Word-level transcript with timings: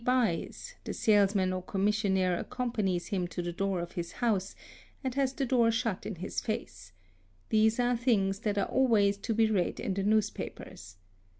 buys, 0.03 0.73
the 0.83 0.95
salesman 0.95 1.53
or 1.53 1.61
commissionaire 1.61 2.35
accompanies 2.39 3.09
him 3.09 3.27
to 3.27 3.39
the 3.39 3.51
door 3.53 3.79
of 3.79 3.91
his 3.91 4.13
house, 4.13 4.55
and 5.03 5.13
has 5.13 5.31
the 5.33 5.45
door 5.45 5.69
shut 5.69 6.07
in 6.07 6.15
his 6.15 6.41
_face—these 6.41 7.79
are 7.79 7.95
things 7.95 8.39
that 8.39 8.57
are 8.57 8.65
always 8.65 9.15
to 9.15 9.31
be 9.31 9.45
read 9.51 9.79
in 9.79 9.93
the 9.93 10.01
newspapers. 10.01 10.97